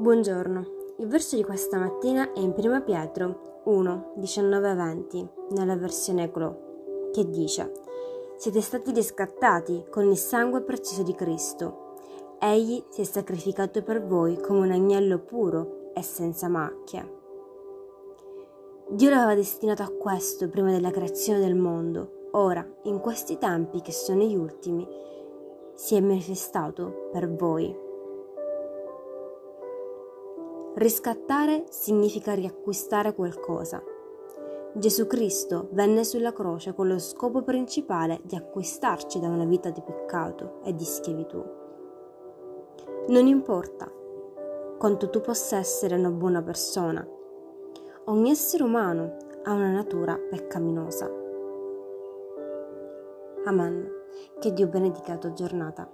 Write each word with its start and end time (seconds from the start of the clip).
Buongiorno, 0.00 0.66
il 0.98 1.08
verso 1.08 1.34
di 1.34 1.42
questa 1.42 1.76
mattina 1.76 2.32
è 2.32 2.38
in 2.38 2.54
1 2.56 2.82
Pietro 2.84 3.62
1, 3.64 4.12
19-20, 4.20 5.28
nella 5.56 5.74
versione 5.74 6.30
Glo, 6.30 7.08
che 7.12 7.28
dice 7.28 7.72
Siete 8.36 8.60
stati 8.60 8.92
riscattati 8.92 9.86
con 9.90 10.08
il 10.08 10.16
sangue 10.16 10.60
prezioso 10.60 11.02
di 11.02 11.16
Cristo. 11.16 11.96
Egli 12.38 12.80
si 12.90 13.00
è 13.00 13.04
sacrificato 13.04 13.82
per 13.82 14.06
voi 14.06 14.40
come 14.40 14.60
un 14.60 14.70
agnello 14.70 15.18
puro 15.18 15.90
e 15.94 16.02
senza 16.02 16.46
macchie. 16.46 17.16
Dio 18.90 19.10
l'aveva 19.10 19.34
destinato 19.34 19.82
a 19.82 19.90
questo 19.90 20.48
prima 20.48 20.70
della 20.70 20.92
creazione 20.92 21.40
del 21.40 21.56
mondo. 21.56 22.28
Ora, 22.34 22.64
in 22.84 23.00
questi 23.00 23.36
tempi 23.36 23.80
che 23.80 23.90
sono 23.90 24.22
gli 24.22 24.36
ultimi, 24.36 24.86
si 25.74 25.96
è 25.96 26.00
manifestato 26.00 27.08
per 27.10 27.28
voi. 27.34 27.86
Riscattare 30.78 31.64
significa 31.70 32.34
riacquistare 32.34 33.12
qualcosa. 33.12 33.82
Gesù 34.74 35.08
Cristo 35.08 35.66
venne 35.72 36.04
sulla 36.04 36.32
croce 36.32 36.72
con 36.72 36.86
lo 36.86 37.00
scopo 37.00 37.42
principale 37.42 38.20
di 38.22 38.36
acquistarci 38.36 39.18
da 39.18 39.26
una 39.26 39.44
vita 39.44 39.70
di 39.70 39.82
peccato 39.82 40.60
e 40.62 40.76
di 40.76 40.84
schiavitù. 40.84 41.44
Non 43.08 43.26
importa 43.26 43.90
quanto 44.78 45.10
tu 45.10 45.20
possa 45.20 45.56
essere 45.56 45.96
una 45.96 46.12
buona 46.12 46.42
persona, 46.42 47.04
ogni 48.04 48.30
essere 48.30 48.62
umano 48.62 49.16
ha 49.42 49.52
una 49.54 49.72
natura 49.72 50.16
peccaminosa. 50.16 51.10
Amen. 53.46 53.90
Che 54.38 54.52
Dio 54.52 54.68
benedica 54.68 55.14
la 55.14 55.18
tua 55.18 55.32
giornata. 55.32 55.90